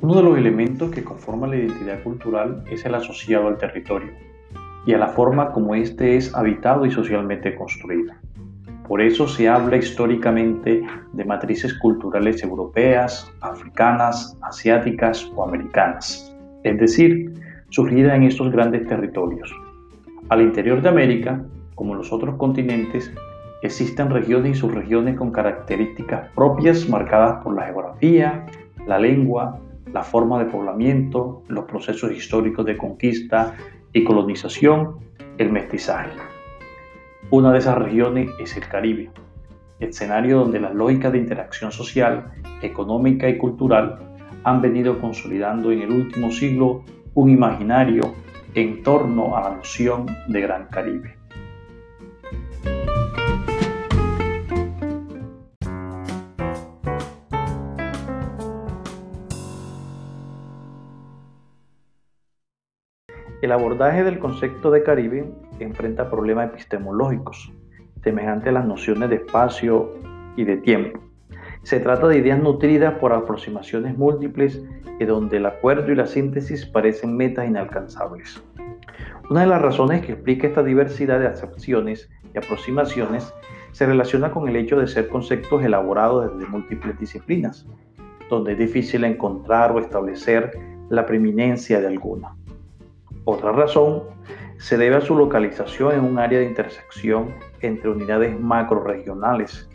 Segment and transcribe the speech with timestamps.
[0.00, 4.12] Uno de los elementos que conforman la identidad cultural es el asociado al territorio
[4.86, 8.12] y a la forma como éste es habitado y socialmente construido.
[8.86, 17.34] Por eso se habla históricamente de matrices culturales europeas, africanas, asiáticas o americanas, es decir,
[17.70, 19.52] surgidas en estos grandes territorios.
[20.28, 21.42] Al interior de América,
[21.74, 23.12] como en los otros continentes,
[23.62, 28.46] existen regiones y subregiones con características propias marcadas por la geografía,
[28.86, 29.58] la lengua,
[29.92, 33.56] la forma de poblamiento, los procesos históricos de conquista
[33.92, 34.96] y colonización,
[35.38, 36.10] el mestizaje.
[37.30, 39.10] Una de esas regiones es el Caribe,
[39.80, 42.32] escenario donde las lógicas de interacción social,
[42.62, 43.98] económica y cultural
[44.44, 48.14] han venido consolidando en el último siglo un imaginario
[48.54, 51.17] en torno a la noción de Gran Caribe.
[63.40, 65.24] El abordaje del concepto de Caribe
[65.60, 67.52] enfrenta problemas epistemológicos,
[68.02, 69.94] semejantes a las nociones de espacio
[70.34, 70.98] y de tiempo.
[71.62, 74.60] Se trata de ideas nutridas por aproximaciones múltiples
[74.98, 78.42] y donde el acuerdo y la síntesis parecen metas inalcanzables.
[79.30, 83.32] Una de las razones que explica esta diversidad de acepciones y aproximaciones
[83.70, 87.64] se relaciona con el hecho de ser conceptos elaborados desde múltiples disciplinas,
[88.30, 92.34] donde es difícil encontrar o establecer la preeminencia de alguna.
[93.30, 94.04] Otra razón
[94.56, 99.68] se debe a su localización en un área de intersección entre unidades macroregionales,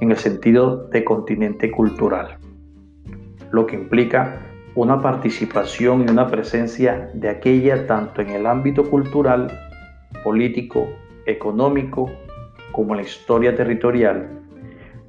[0.00, 2.38] en el sentido de continente cultural,
[3.50, 4.40] lo que implica
[4.74, 9.52] una participación y una presencia de aquella tanto en el ámbito cultural,
[10.24, 10.88] político,
[11.26, 12.10] económico,
[12.72, 14.26] como en la historia territorial.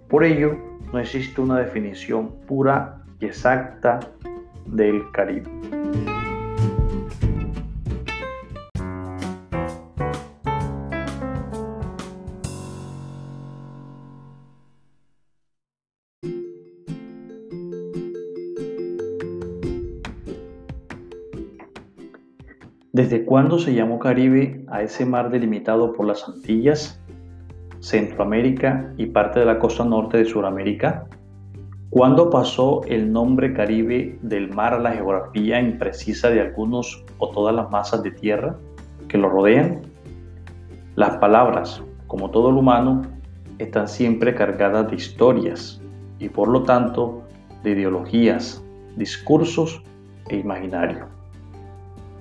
[0.09, 0.57] Por ello,
[0.91, 4.01] no existe una definición pura y exacta
[4.65, 5.76] del Caribe.
[22.97, 26.99] ¿Desde cuándo se llamó Caribe a ese mar delimitado por las Antillas,
[27.79, 31.05] Centroamérica y parte de la costa norte de Sudamérica?
[31.91, 37.53] ¿Cuándo pasó el nombre Caribe del mar a la geografía imprecisa de algunos o todas
[37.53, 38.55] las masas de tierra
[39.07, 39.83] que lo rodean?
[40.95, 43.03] Las palabras, como todo lo humano,
[43.59, 45.79] están siempre cargadas de historias
[46.17, 47.21] y por lo tanto
[47.63, 48.59] de ideologías,
[48.95, 49.83] discursos
[50.29, 51.15] e imaginario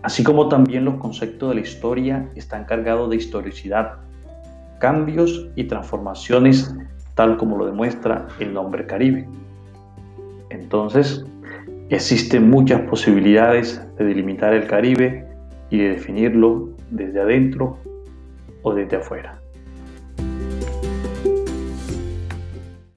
[0.07, 3.95] así como también los conceptos de la historia están cargados de historicidad,
[4.79, 6.73] cambios y transformaciones,
[7.17, 9.29] tal como lo demuestra el nombre Caribe.
[10.51, 11.25] Entonces,
[11.91, 15.27] existen muchas posibilidades de delimitar el Caribe
[15.71, 17.77] y de definirlo desde adentro
[18.63, 19.41] o desde afuera.